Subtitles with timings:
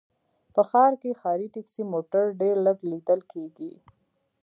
[0.53, 3.71] په ښار کې ښاري ټکسي موټر ډېر لږ ليدل کېږي